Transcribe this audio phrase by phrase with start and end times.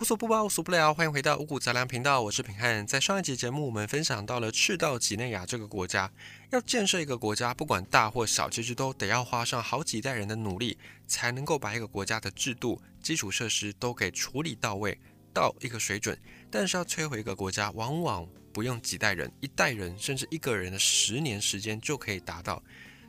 [0.00, 2.86] 无所不包，无所不聊，欢迎回到五谷杂粮频道，我是平汉。
[2.86, 6.10] 在上一集节目，我们分享到了赤道几内亚这个国家，
[6.52, 14.98] 要建设一个国家，不管大或小，其实都得要花上好几代人的努力，才能够把一个国家的制度、基础设施都给处理到位，
[15.34, 16.18] 到一个水准。
[16.50, 22.62] 但是要摧毁一个国家，往往不用几代人，一代人甚至一个人的十年时间就可以达到。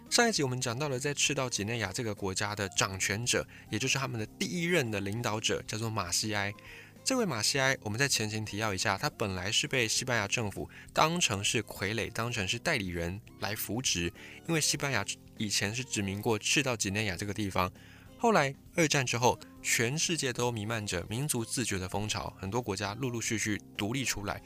[0.09, 6.53] 上一集我们讲到了，在赤道几内亚这个国家的掌权者，也就是他们的第一任的领导者，叫做马西埃。
[7.03, 14.05] 这位马西埃，我们在前情提要一下，他本来是被西班牙政府当成是傀儡，当成是代理人来扶植，
[14.47, 15.03] 因为西班牙
[15.37, 17.71] 以前是殖民过赤道几内亚这个地方。
[18.17, 24.39] 后来二战之后，全世界都弥漫着民族自觉的风潮，很多国家陆陆续续独立出来，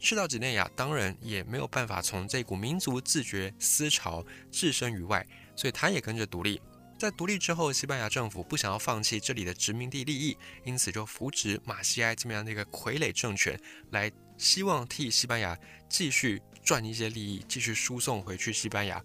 [0.00, 6.58] 赤道几内亚当然也没有办法从这股民族自觉思潮置身于外，所以他也跟着独立。
[6.98, 13.58] 在独立之后，西班牙政府不想要放弃这里的殖民地利益，因此就扶植马西埃这么样的一个傀儡政权，
[13.92, 15.56] 来希望替西班牙
[15.88, 19.00] 继续赚一些利益，继续输送回去西班牙。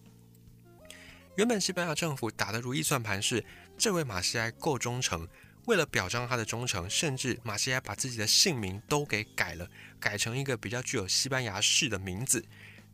[1.35, 3.45] 原本西班牙政府打的如意算盘是，
[3.77, 5.27] 这位马西埃够忠诚，
[5.65, 12.43] 为了表彰他的忠诚，甚至马西埃把自己的姓名都给改了，改成一个比较具有西班牙式的名字。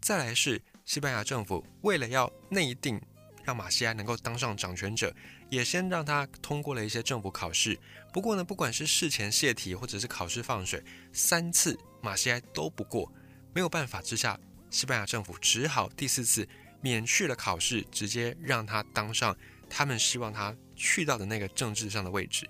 [0.02, 3.02] 再来是西班牙政府为了要内定。
[3.50, 5.11] 让马西埃能够当上掌权者，
[5.50, 7.75] 也先让他通过了一些政府考试。
[8.14, 13.11] 不过呢，不管是事前泄题或者是考试放水，三次马西埃都不过。
[13.52, 14.39] 没有办法之下，
[14.70, 16.47] 西班牙政府只好第四次
[16.80, 19.36] 免去了考试，直接让他当上
[19.67, 22.47] 他们希望他去到的那个政治上的位置。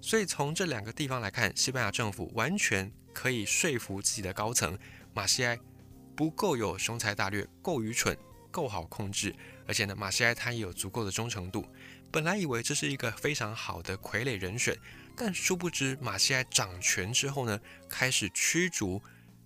[0.00, 4.78] 所以从这两个地方来看，西班牙政府完全可以说服自己的高层，
[5.12, 5.58] 马西埃
[6.14, 8.16] 不够有雄才大略，够愚蠢，
[8.52, 9.34] 够好控制。
[9.66, 11.66] 而且呢，马西埃他也有足够的忠诚度。
[12.10, 14.78] 本来以为这是一个非常好的傀儡人选，
[15.16, 19.02] 但殊不知马西埃掌权之后呢，开始驱逐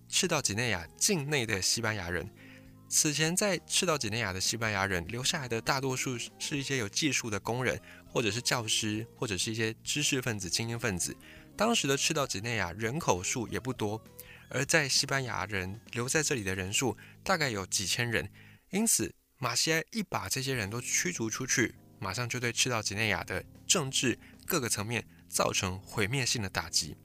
[0.07, 2.29] 赤道几内亚境内的西班牙人。
[2.87, 11.15] 此前在赤道几内亚的西班牙人留下来的大多数是一些有技术的工人，或者是教师，或者是一些知识分子、精英分子。
[11.55, 14.01] 当时的赤道几内亚人口数也不多，
[14.49, 18.29] 而在西班牙人留在这里的人数大概有几千人，
[18.69, 19.13] 因此。
[19.43, 26.95] 马西埃一把这些人都驱逐出去，马上就对赤道几内亚的政治各个层面造成毁灭性的打击。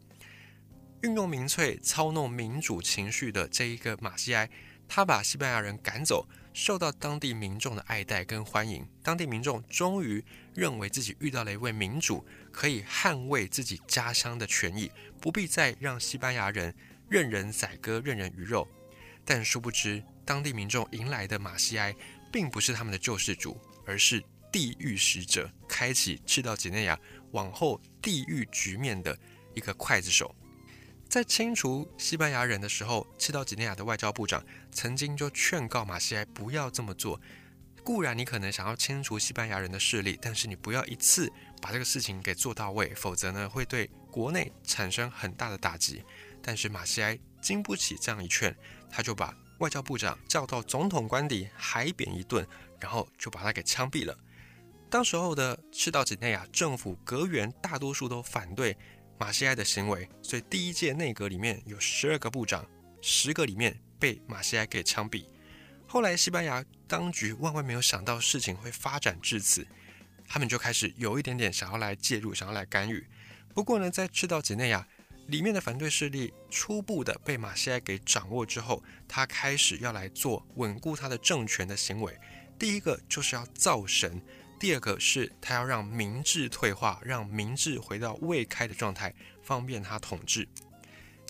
[1.00, 4.50] 运用民粹操弄民主情绪的这一个马西埃，
[4.86, 8.86] 他把西班牙人赶走，受到当地民众的爱戴跟欢迎。
[9.02, 10.22] 当地民众终于
[10.54, 12.22] 认为自己遇到了一位民主，
[12.52, 14.92] 可以捍卫自己家乡的权益，
[15.22, 16.74] 不必再让西班牙人
[17.08, 18.68] 任人宰割、任人鱼肉。
[19.24, 21.92] 但殊不知，当地民众迎来的马西埃。
[22.32, 24.22] 并不是他们的救世主，而是
[24.52, 26.98] 地狱使者，开启赤道几内亚
[27.32, 29.18] 往后地狱局面的
[29.54, 30.34] 一个刽子手。
[31.08, 37.20] 在清除西班牙人的时候，赤道几内亚的外交部长曾经就劝告马西埃不要这么做。
[37.84, 41.30] 固然你可能想要清除西班牙人的势力，但是你不要一次
[41.62, 46.02] 把这个事情给做到位，否则呢会对国内产生很大的打击。
[46.42, 48.56] 但是马西埃经不起这样一劝，
[48.90, 49.32] 他就把。
[49.58, 52.46] 外交部长叫到总统官邸海扁一顿，
[52.78, 54.16] 然后就把他给枪毙了。
[54.90, 58.76] 当时候的赤道几内亚政府阁员大多数都反对
[59.18, 62.66] 马西埃的行为，所以第一届内阁里面有十二个部长，
[63.00, 65.26] 十个里面被马西埃给枪毙。
[65.86, 69.66] 后来西班牙当局万万没有想到事情会发展至此，
[70.28, 73.06] 他们就开始有一点点想要来介入，想要来干预。
[73.54, 74.86] 不过呢，在赤道几内亚。
[75.26, 82.16] 里面的反对势力初步的被马西埃给掌握之后，他开始要来做稳固他的政权的行为。
[82.58, 84.22] 第一个就是要造神，
[84.58, 90.48] 第二个是他要让民智退化，让民智回到未开的状态，方便他统治。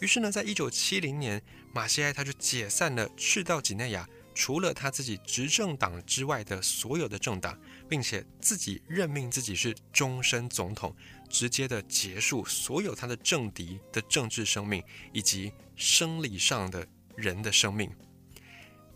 [0.01, 1.43] 于是呢，在一九七零年，
[1.73, 7.59] 马西埃他就解散了赤道几内亚除了他自己执政党之外的所有的政党，
[7.89, 10.95] 并且自己任命自己是终身总统。
[11.28, 14.82] 直接的结束所有他的政敌的政治生命
[15.12, 17.90] 以及生理上的人的生命。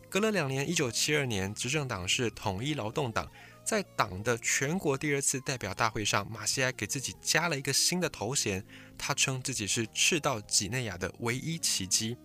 [0.09, 3.31] 隔了两年，一九七二年，执政党是统一劳动党，
[3.65, 8.65] 在党的全国第二次代表大会上，马西埃给自己加了一个新的头衔，
[8.99, 12.17] 他称自己是赤道几内亚的唯一奇迹。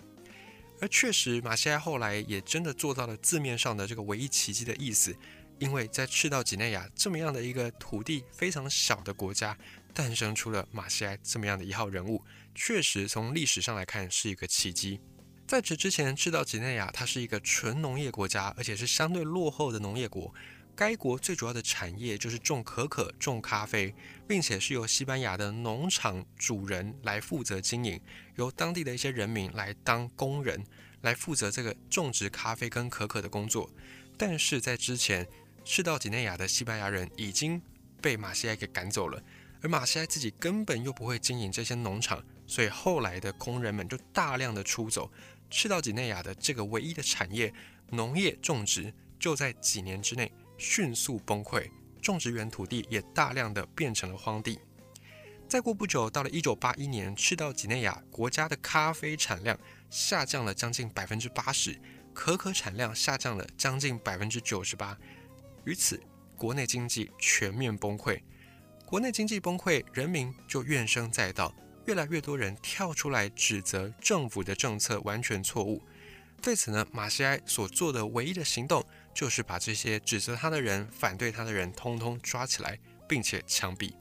[0.82, 5.16] 而确实，马西埃后来也真的做到了字面上的这个唯一奇迹的意思，
[5.60, 9.58] 因为在赤道几内亚这么样的一个土地非常小的国家。
[9.94, 12.22] 诞生出了马西埃这么样的一号人物，
[12.54, 15.00] 确实从历史上来看是一个奇迹。
[15.48, 20.36] 在此之前，赤道几内亚它是一个纯农业国家，而且是相对落后的农业国。
[20.76, 23.96] 该国最主要的产业就是种可可、种咖啡，
[24.28, 27.98] 并且是由西班牙的农场主人来负责经营，
[28.36, 30.62] 由当地的一些人民来当工人，
[31.04, 33.72] 来负责这个种植咖啡跟可可的工作。
[34.18, 35.26] 但是在之前，
[35.66, 37.60] 赤道几内亚的西班牙人已经
[38.00, 39.22] 被马西埃给赶走了，
[39.62, 45.12] 而马西埃自己根本又不会经营这些农场，所以后来的工人们就大量的出走，
[45.50, 47.52] 赤道几内亚的这个唯一的产业
[47.90, 51.68] 农业种植就在几年之内迅速崩溃，
[52.00, 54.60] 种植园土地也大量的变成了荒地。
[55.50, 59.58] 再过不久，到了一九八一年，赤道几内亚国家的咖啡产量
[59.90, 61.76] 下降了将近百分之八十。
[62.14, 64.98] 可可产量下降了将近百分之九十八，
[65.66, 66.02] 于此
[66.38, 68.22] 国内经济全面崩溃。
[68.86, 71.54] 国内经济崩溃，人民就怨声载道，
[71.86, 75.82] 越来越多人跳出来指责政府的政策完全错误。
[76.42, 82.78] 对此呢，马西埃所做的唯一的行动就是把这些指责他的人、反对他的人通通抓起来，
[83.08, 83.92] 并且枪毙。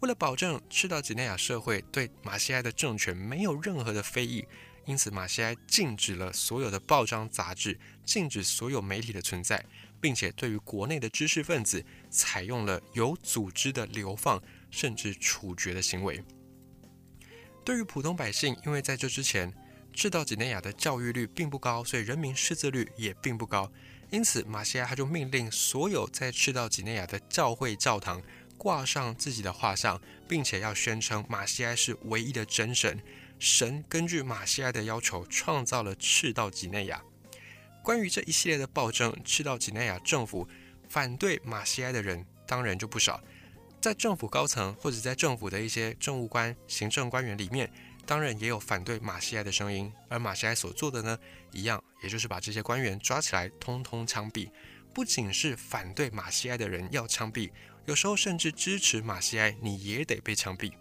[0.00, 4.44] 为了保证赤道几内亚社会对马西埃的政权没有任何的非议。
[4.86, 9.64] 因此，马西埃禁止了所有的报章杂志，禁止所有媒体的存在，
[10.00, 16.22] 并且对于国内的知识分子采用了有组织的流放甚至处决的行为。
[17.64, 19.52] 对于普通百姓，因为在这之前，
[19.92, 23.70] 赤道几内亚的教育率并不高，所以人民识字率也并不高。
[24.10, 28.20] 因此，马西埃他就命令所有在赤道几内亚的教会教堂
[28.56, 33.00] 挂上自己的画像，并且要宣称马西埃是唯一的真神。
[33.38, 37.02] 神根据马西埃的要求创造了赤道几内亚。
[37.82, 40.46] 关于这一系列的暴政，赤道几内亚政府
[40.88, 43.22] 反对马西埃的人当然就不少。
[43.80, 47.72] 在政府高层或者在政府的一些政务官、行政官员里面，
[48.04, 49.90] 当然也有反对马西埃的声音。
[50.08, 51.18] 而马西埃所做的呢，
[51.52, 54.50] 一样，也就是把这些官员抓起来，通通枪毙。
[54.92, 57.50] 不仅是反对马西埃的人要枪毙，
[57.86, 60.72] 有时候甚至支持马西埃，你也得被枪毙。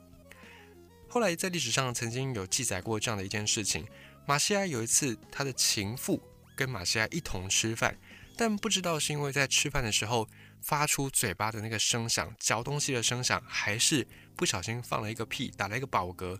[1.07, 3.87] 后来在历史上曾经有记载过这样的一件事情：
[4.25, 6.21] 马西埃有一次他的情妇
[6.59, 7.97] 跟马西埃一同吃饭，
[8.35, 10.27] 但不知道是因为在吃饭的时候
[10.61, 16.37] 发出嘴巴的那个声响、嚼东西的声响，还是不小心放了一个屁，打了一个饱嗝。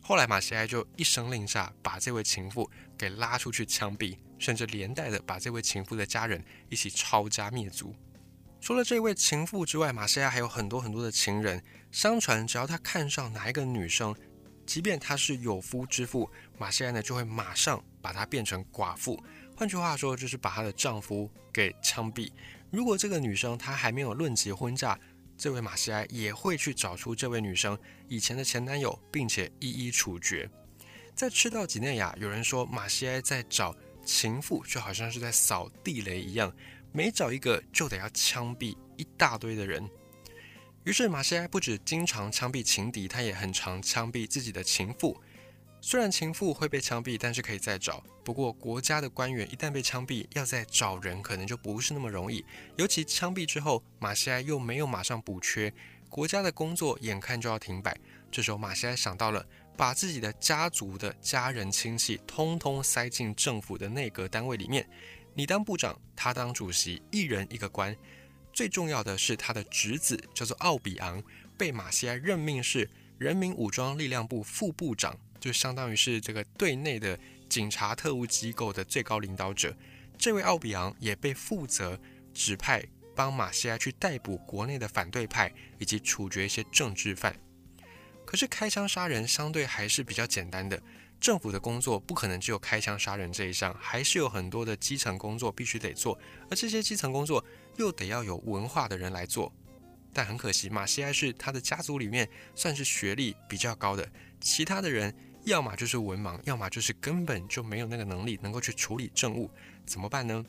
[0.00, 7.94] 后来马西埃就一声令下，把这位情妇给拉出去枪毙，甚至连带的把这位情妇的家人一起抄家灭族。
[8.58, 11.62] 除了这位情妇之外，马西亚还有很多很多的情人。
[11.90, 14.16] 相传，只要他看上哪一个女生，
[14.64, 19.22] 即便她是有夫之妇，马西亚呢就会马上把她变成寡妇。
[19.62, 22.32] 换句话说，就是把她的丈夫给枪毙。
[22.68, 24.98] 如果这个女生她还没有论及婚嫁，
[25.38, 27.78] 这位马西埃也会去找出这位女生
[28.08, 30.50] 以前的前男友，并且一一处决。
[31.14, 33.72] 在赤道几内亚，有人说马西埃在找
[34.04, 36.52] 情妇，就好像是在扫地雷一样。
[36.90, 39.88] 每找一个就得要枪毙一大堆的人，
[40.82, 45.22] 于是马西埃不止经常枪毙情敌，他也很常枪毙自己的情妇。
[45.84, 48.00] 虽然情妇会被枪毙，但是可以再找。
[48.22, 52.44] 不过国家的官员一旦被枪毙，要再找人可能就不是那么容易。
[52.76, 55.74] 尤其枪毙之后，马西埃又没有马上补缺，
[56.08, 57.98] 国家的工作眼看就要停摆。
[58.30, 59.44] 这时候马西埃想到了
[59.76, 64.88] 把自己的家族的家人亲戚通通塞进政府的内阁单位里面。
[65.34, 67.94] 你当部长，他当主席，一人一个官。
[68.52, 71.20] 最重要的是，他的侄子叫做奥比昂，
[71.58, 72.88] 被马西埃任命是
[73.18, 79.76] 人民武装力量部副部长，就相当于是这个队内的警察特务机构的最高领导者。
[80.16, 81.98] 这位奥比昂也被负责
[82.32, 82.84] 指派
[83.16, 87.34] 帮马西亚去逮捕国内的反对派，以及处决一些政治犯。
[88.24, 90.80] 可是开枪杀人相对还是比较简单的。
[91.20, 96.16] 政府的工作不可能只有开枪杀人这一项，还是有很多的基层工作必须得做，
[96.48, 97.44] 而这些基层工作
[97.76, 99.52] 又得要有文化的人来做。
[100.12, 104.08] 但很可惜，马西埃是他的家族里面算是学历比较高的，
[104.40, 105.14] 其他的人
[105.44, 109.50] 要么就是文盲，要么就是根本就没有那个能力能够去处理政务，
[109.86, 110.44] 怎么办呢？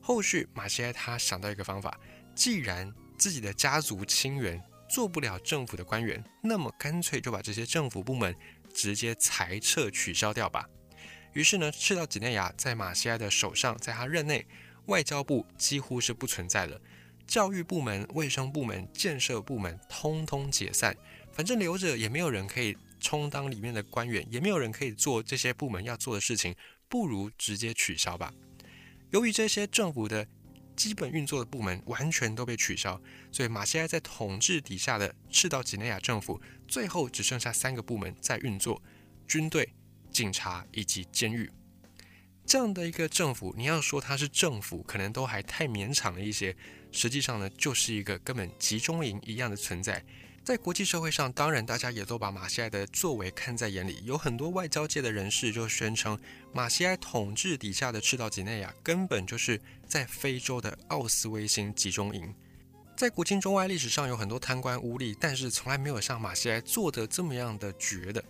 [0.00, 1.98] 后续马西埃他想到一个方法，
[2.34, 8.34] 既然自己的家族亲缘做不了政府的官员，那么干脆就把这些政府部门。
[8.74, 10.66] 直接裁撤取消掉吧。
[11.34, 14.46] 于是呢，赤道几内亚在马西埃的手上，在他任内，
[14.86, 16.80] 外交部几乎是不存在了，
[17.26, 20.96] 教育部门、卫生部门、建设部门通通解散。
[21.32, 26.54] 反正留着也没有人可以充当里面的官员，也没有人可以做这些部门要做的事情，
[26.88, 28.32] 不如直接取消吧。
[29.10, 30.26] 由于这些政府的
[30.74, 32.98] 基本运作的部门完全都被取消，
[33.30, 38.82] 所以马西埃在统治底下的赤道几内亚政府最后只剩下三个部门在运作：
[39.28, 39.74] 军队、
[40.10, 41.50] 警察以及监狱。
[42.46, 46.56] 这样的一个政府，你要说它是政府，可能都还太勉强了一些。
[46.90, 50.04] 实际上呢，就是一个根本集中营一样的存在。
[50.44, 54.00] 在国际社会上，当然大家也都把马西埃的作为看在眼里。
[54.02, 56.18] 有很多外交界的人士就宣称，
[56.52, 62.34] 马西埃统治底下的赤道几内亚根本就是在非洲的奥斯威辛集中营。
[62.96, 68.22] 在古今中外历史上，有很多贪官污吏，但是从来没有像马西埃做的这么样的绝的。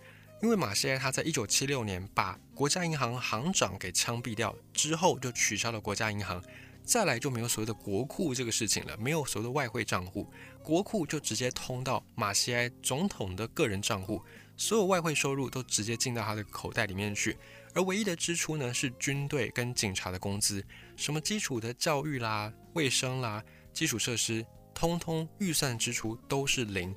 [0.43, 6.43] 因为马西埃他在一九七六年把国家银行行长给枪毙掉之后，就取消了国家银行，
[6.83, 10.29] 再来就没有所谓的国库这个事情了，没有所谓的外汇账户，
[10.63, 14.23] 国库就直接通到马西埃总统的个人账户，
[14.55, 17.37] 所有外汇收入都直接进到他的口袋里面去，
[17.73, 20.65] 而唯一的支出呢是军队跟警察的工资，
[20.95, 23.43] 什么基础的教育啦、卫生啦、
[23.73, 26.95] 基础设施，通通预算支出都是零。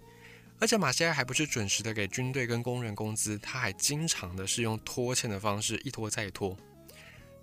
[0.58, 6.56] 而且马西埃还不是准时的给军队跟工人工资，他还经常的是用拖欠的方式一拖再拖。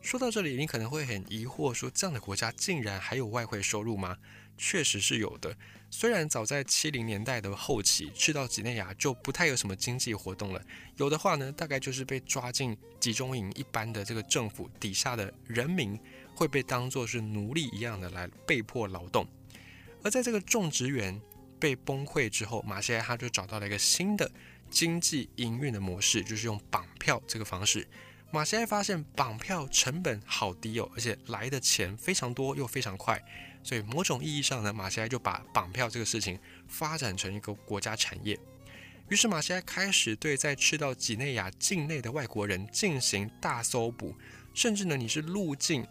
[0.01, 4.17] 说到这里，你可能会很疑惑，说这样的国家竟然还有外汇收入吗？
[4.57, 5.55] 确实是有的。
[5.89, 10.61] 虽然早在七零年代的后期，赤道几内亚就不太有什么经济活动了，
[10.97, 15.99] 有的话呢，大概就是被抓进集中营一般的这个政府底下的人民
[16.35, 19.27] 会被当作是奴隶一样的来被迫劳动。
[20.03, 21.21] 而在这个种植园。
[21.59, 24.29] 被崩溃之后，马歇尔他就找到了一个新的
[24.69, 27.87] 经济营运的模式，就是用绑票这个方式。
[28.31, 33.17] 马歇尔发现绑票成本好低哦，而且来的钱非常多又非常快，
[33.63, 38.37] 所以某种意义上呢，马西埃就把绑票这个事情发展成一个国家产业。
[39.09, 44.15] 于是马西埃开始对在赤道几内亚境内的外国人进行大搜捕，
[44.53, 45.85] 甚至呢，你是入境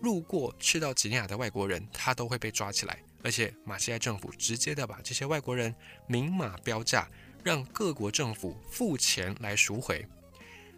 [0.00, 2.98] 路过赤道几内亚的外国人，他都会被抓起来。
[3.22, 5.74] 而且马西埃政府直接的把这些外国人
[6.06, 7.10] 明码标价，
[7.42, 10.06] 让各国政府付钱来赎回。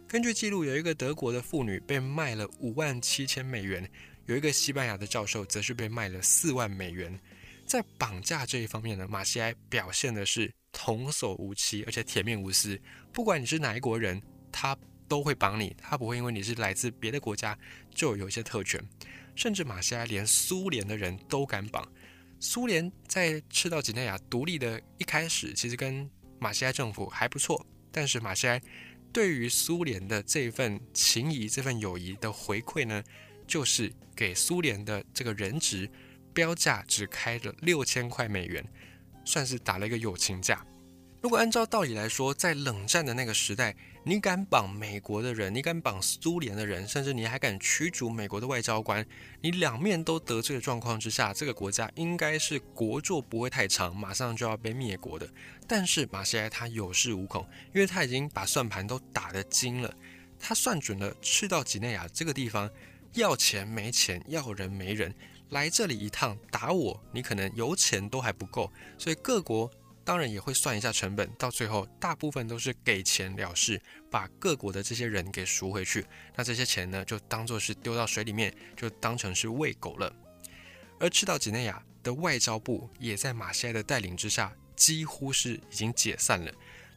[0.07, 3.89] 根据记录，有一个德国的妇女被卖了五万七千美元，
[4.25, 7.19] 有一个西班牙的教授则是被卖了四万美元。
[7.65, 12.79] 在绑架这一方面呢，马西埃表现的是童叟无欺，而且铁面无私。
[13.13, 17.57] 不管你是哪一国人，他都会绑你，他不会因为你是来自别的国家
[17.93, 18.83] 就有一些特权。
[19.35, 21.89] 甚至马西埃连苏联的人都敢绑。
[22.39, 26.09] 苏联在赤道几内亚独立的一开始，其实跟
[26.39, 27.65] 马西埃政府还不错。
[27.91, 28.61] 但是马西埃
[29.13, 33.01] 对于苏联的这份情谊、这份友谊的回馈呢，
[33.51, 35.89] 就是给苏联的这个人质
[36.33, 38.65] 标价只开了六千块美元，
[39.25, 40.65] 算是打了一个友情价。
[41.21, 49.05] 如果按照道理来说，在冷战的那个时代，你敢绑美国的人，你敢绑苏联的人，甚至你还敢驱逐美国的外交官，
[49.41, 55.29] 你两面都得罪的状况之下，这个国家应该是国祚不会太长，马上就要被灭国的。
[55.67, 59.93] 但是马西埃他有恃无恐，因为他已经把算盘都打得精了，
[60.39, 62.67] 他算准了去到几内亚这个地方，
[63.13, 65.13] 要钱没钱，要人没人，
[65.49, 69.69] 来这里一趟打我，你可能油钱都还不够，所以各国。
[70.03, 76.03] 当然也会算一下成本，到最后大部分都是给钱了事，把各国的这些人给赎回去。
[76.35, 80.11] 那这些钱呢，就当做是丢到水里面，就当成是喂狗了。
[80.99, 86.51] 而赤道几内亚的外交部也在马西埃的带领之下，几乎是已经解散了，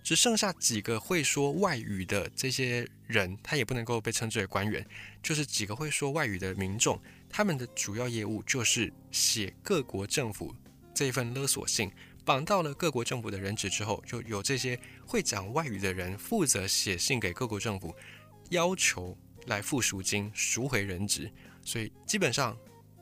[0.04, 4.86] 只剩下几个会说外语的这些人，他也不能够被称之为官员，
[5.22, 10.54] 就是几个会说外语的民众，他们的主要业务就是写各国政府
[10.94, 11.90] 这一份勒索信。
[12.22, 17.94] 绑到了各国政府的人质之后，就有这些会讲外语的人负责写信给各国政府，
[18.48, 21.30] 要求来付赎金赎回人质。
[21.62, 22.56] 所以基本上，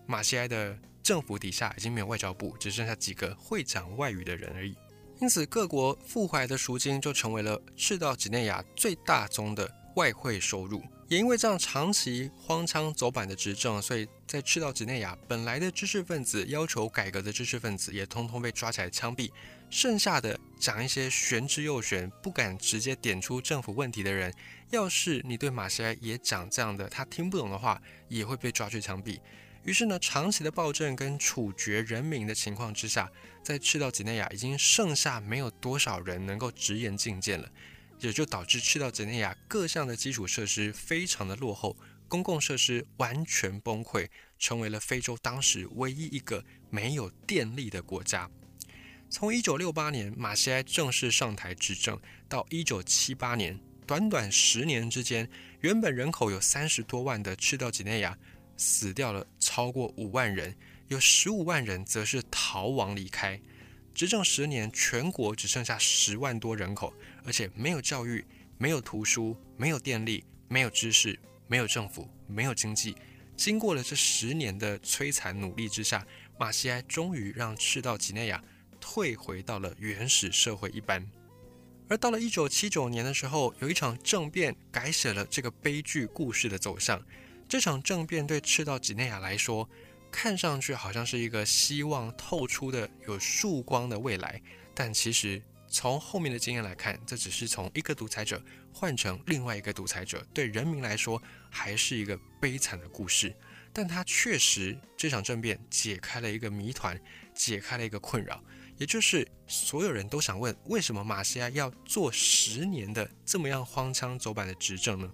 [0.07, 4.77] 马西埃的政府底下已经没有外交部，只剩下几个会讲外语的人而已。
[5.23, 10.83] 因此，各国付回来的赎金就成为了赤道几内亚最大宗的外汇收入。
[11.07, 19.31] 也因为这样长期荒腔走板的执政，所以在赤道几内亚本来的知识分子要求改革的知识分子也通通被抓起来枪毙，
[19.71, 24.35] 剩下的讲一些玄之又玄、不敢直接点出政府问题的人，
[24.71, 29.21] 要是你对马西埃也讲这样的他听不懂的话，也会被抓去枪毙。
[29.65, 33.11] 于是呢，长期的暴政跟处决人民的情况之下，
[33.45, 37.49] 在赤道几内亚已经剩下没有多少人能够直言进谏了。
[38.01, 41.77] 也就导致赤道几内亚各项的基础设施非常的落后，
[42.09, 44.09] 公共设施完全崩溃，
[44.41, 48.29] 成为了非洲当时唯一一个没有电力的国家。
[49.09, 58.19] 从一九六八年马西埃正式上台执政到一九七八年，短短十年之间，原本人口有三十多万的赤道几内亚
[58.63, 60.55] 死掉了超过五万人，
[60.87, 63.41] 有十五万人则是逃亡离开。
[63.93, 66.95] 执政十年，全国只剩下十万多人口，
[67.27, 68.25] 而且没有教育，
[68.57, 72.97] 没有图书，没有电力，没有知识，没有政府，没有经济。
[73.37, 76.07] 经过了这十年的摧残努力之下，
[76.39, 78.41] 马西埃终于让赤道几内亚
[78.81, 81.05] 退回到了原始社会一般。
[81.89, 87.05] 而到了一九七九年的时候，有一场政变改写了这个悲剧故事的走向。
[87.49, 89.69] 这场政变对赤道几内亚来说，
[90.11, 94.41] 看上去好像是一个希望透出的有曙光的未来，
[94.75, 103.35] 但其实从后面的经验来看，这只是从一个独裁者换成另外一个独裁者，对人民来说还是一个悲惨的故事。
[103.75, 107.01] 但它确实这场政变解开了一个谜团，
[107.35, 108.43] 解开了一个困扰。
[108.77, 115.11] 也就是所有人都想问，为什么马西亚要做十年的这么样荒腔走板的执政呢？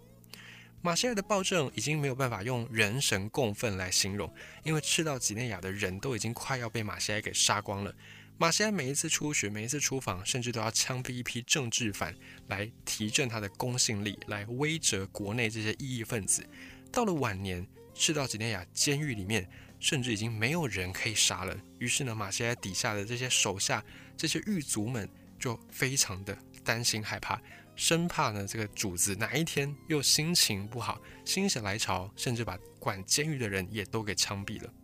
[0.80, 4.32] 马西亚的暴政已经没有办法用人神共愤来形容，
[4.62, 7.94] 因为赤道几内亚的人都已经快要被马西亚给杀光了。
[8.36, 12.14] 马西亚每一次出巡，每一次出访，甚至都要枪毙一批政治犯
[12.46, 16.48] 来提振他的公信力，来威慑国内这些异议分子。
[16.92, 19.48] 到了晚年，赤道几内亚监狱里面。
[19.80, 21.56] 甚至已经没有人可以杀了。
[21.78, 23.80] 于是呢，马西埃底下的这些手下、
[24.16, 25.08] 这些狱卒们
[25.38, 27.40] 就非常的担心害怕，
[27.78, 34.74] 生怕呢这个主子哪一天又心情不好、心血来潮，甚至把管监狱的人也都给枪毙了。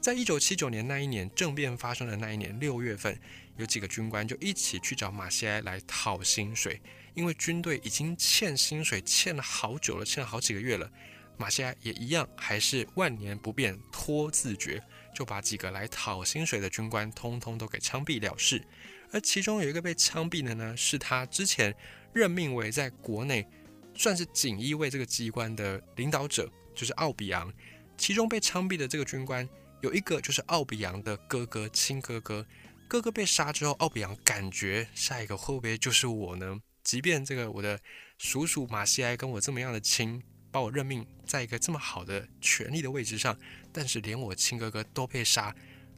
[0.00, 3.18] 在一九七九年那一年政变发生的那一年六月份，
[3.56, 6.80] 有几个军官就一起去找马西埃来讨薪水，
[7.14, 10.88] 因为军队已经欠薪水欠了好久了，欠了好几个月了。
[11.36, 14.80] 马西埃也一样，还是万年不变，拖自决，
[15.12, 18.64] 就把几个来讨薪水的军官通通都给枪毙了事。
[19.10, 21.74] 而其中有一个被枪毙的呢，是他之前
[22.14, 23.46] 任命为在国内
[23.94, 27.52] 算是锦衣卫这个机关的领导者，就是奥比昂。
[27.98, 29.48] 其中被枪毙的这个军官
[29.82, 32.46] 有一个就是奥比昂的哥哥，亲哥哥。
[32.88, 36.60] 哥哥被杀之后，奥比昂感觉下一个会不会就是我呢？
[36.82, 37.80] 即便这个我的
[38.18, 40.22] 叔叔马西埃跟我这么样的亲。
[40.52, 43.36] 把我任命在一个这么好的权力的位置上，
[43.72, 45.52] 但是连我亲哥哥都被杀，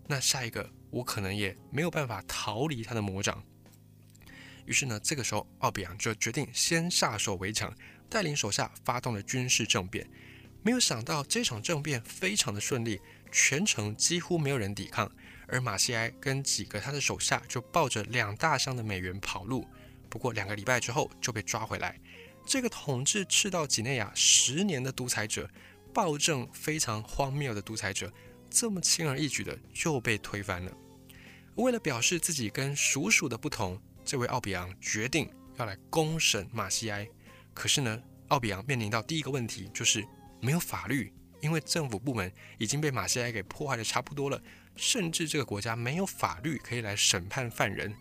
[0.07, 3.45] 那下一个我可能也没有办法逃离他的魔掌。
[4.67, 7.73] 于是呢，这个时候奥比昂就决定先下手为强，
[8.11, 10.09] 带领手下发动了军事政变。
[10.63, 15.11] 没有想到这场政变非常的顺利，全程几乎没有人抵抗，
[15.47, 19.65] 而马西埃跟几个他的手下就抱着两大箱的美元跑路。
[20.09, 21.99] 不过两个礼拜之后就被抓回来。
[22.45, 25.49] 这个统治赤道几内亚十年的独裁者，
[25.95, 28.13] 暴政非常荒谬的独裁者，
[28.51, 30.73] 这么轻而易举的就被推翻了。
[31.57, 37.07] 为了表示自己跟鼠鼠的不同，这位奥比昂决定要来公审马西埃。
[37.53, 40.07] 可是呢，奥比昂面临到第一个问题就是
[40.41, 44.41] 没有法律，因为政府部门已经被马西埃给破坏的差不多了，
[44.77, 47.93] 甚至这个国家没有法律可以来审判犯人。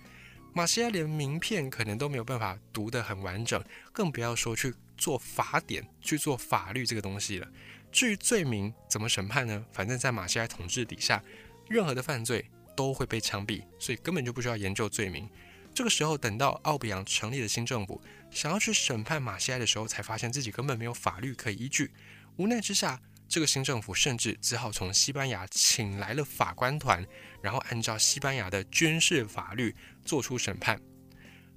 [0.54, 7.48] 马西埃连名片可能都没有办法读得很完整，更不要说去做法典、去做法律这个东西了。
[7.92, 9.66] 至于罪名怎么审判呢？
[9.74, 11.24] 反正在马西埃统治底下，
[11.68, 15.30] 任何的犯罪都会被枪毙，所以根本就不需要研究罪名。
[15.76, 21.92] 这个时候，等到奥比昂成立的新政府想要去审判马西埃的时候，才发现自己根本没有法律可以依据。
[22.38, 23.00] 无奈之下。
[23.28, 27.04] 这个新政府甚至只好从西班牙请来了法官团，
[27.42, 30.80] 然后按照西班牙的军事法律做出审判。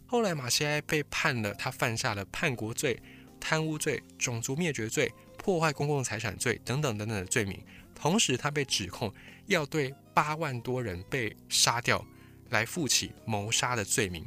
[0.07, 2.99] 后来马西埃被判了，他犯下了叛国罪、
[3.39, 7.63] 贪污罪、种族灭绝罪、破坏公共财产罪等等等等的罪名。
[7.95, 9.13] 同时，他被指控
[9.45, 12.03] 要对八万多人被杀掉
[12.51, 14.25] 来负起谋杀的罪名。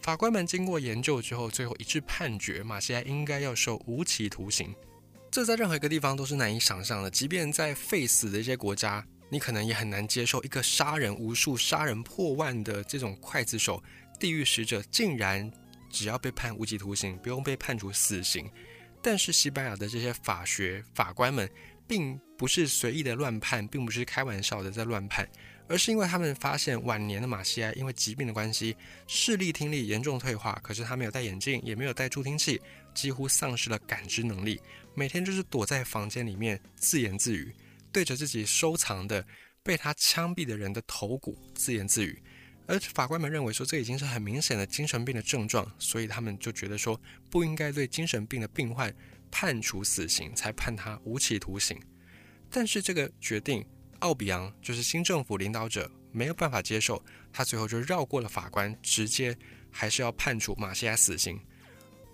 [0.00, 4.74] 法官们经过研究之后，最后一致判决马西埃应该要受无期徒刑。
[5.30, 13.82] 这在任何一个地方都是难以想象的，即便在废死的一些国家，你可能也很难接受一个杀人无数、杀人破万的这种刽子手、
[14.20, 15.50] 地狱使者，竟然
[15.90, 18.48] 只要被判无期徒刑，不用被判处死刑。
[19.02, 21.50] 但是西班牙的这些法学法官们，
[21.86, 25.28] 并不是随意的乱判，并不是开玩笑的在乱判。
[25.66, 30.52] 而是因为他们发现晚年的马西埃因为疾病的关系，视力听力严重退化。
[30.62, 32.60] 可是他没有戴眼镜，也没有戴助听器，
[32.94, 34.60] 几乎丧失了感知能力。
[34.94, 37.54] 每天就是躲在房间里面自言自语，
[37.90, 39.26] 对着自己收藏的
[39.62, 42.22] 被他枪毙的人的头骨自言自语。
[42.66, 47.00] 而法官们认为说这已经是很明显的精神病的症状，所以他们就觉得说
[47.30, 48.94] 不应该对精神病的病患
[49.30, 51.80] 判处死刑，才判他无期徒刑。
[52.50, 53.64] 但是这个决定。
[54.00, 57.02] 奥比昂就是新政府领导者，没有办法接受，
[57.32, 59.36] 他最后就绕过了法官，直接
[59.70, 61.40] 还是要判处马西埃死刑。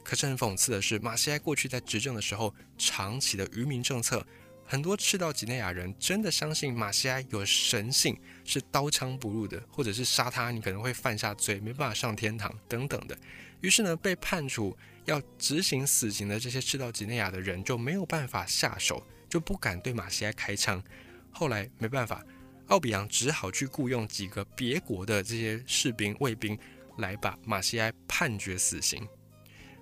[0.03, 4.27] 可是很讽刺的是，马西埃过去在执政的时候，长期的愚民政策，
[4.64, 13.16] 很多赤道几内亚人真的相信马西埃有神性，是刀枪不入的，或者是杀他你可能会犯下罪，没办法上天堂等等的。
[13.61, 20.83] 于是呢，被判处要执行死刑的这些赤道几内亚的人就没有办法下手，就不敢对马西埃开枪。
[21.31, 22.25] 后来没办法，
[22.69, 26.59] 奥比昂只好去雇佣几个别国的这些士兵卫兵，
[26.99, 29.07] 来把马西埃判决死刑。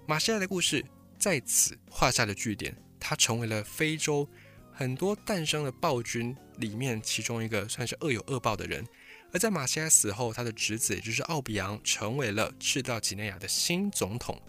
[0.07, 0.85] 马西埃的故事
[1.19, 4.29] 在此画下了句点，他成为了非洲。
[4.73, 8.87] 很多诞生的暴君里面，其中一个算是恶有恶报的人。
[9.33, 14.41] 而在马西埃死后，他的侄子也就是奥比昂成为了赤道几内亚的新总统。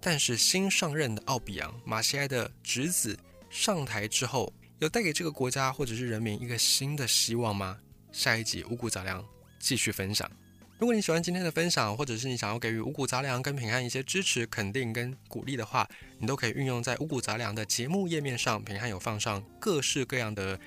[0.00, 3.18] 但是新上任的奥比昂，马西埃的侄子
[3.50, 7.78] 上台之后，有带给这个国家或者是人民一个新的希望吗？
[8.10, 9.24] 下一集五谷杂粮
[9.60, 10.28] 继续分享。
[10.76, 18.60] 如果你喜欢今天的分享，或者是你想要给予五谷杂粮跟平汉一些支持、肯定跟鼓励的话，你都可以运用在五谷杂粮的节目页面上。
[18.64, 20.58] 平汉有放上各式各样的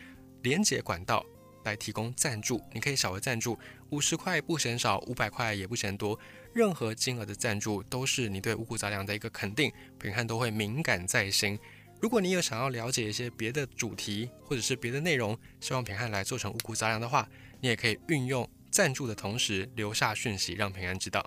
[0.43, 1.21] 连接管道
[1.65, 6.17] 来提供赞助，你可以小额赞助，五十块不嫌少，五百块也不嫌多，
[6.53, 11.59] 任何金额的赞助都是你对五谷杂粮的一个肯定，平汉都会敏感在心。
[12.01, 17.27] 如果你有想要了解一些别的主题或者是别的内容，希望平安来做成五谷杂粮的话，
[17.61, 18.47] 你也可以运用。
[18.69, 21.25] 赞助的同时留下讯息，让平安知道。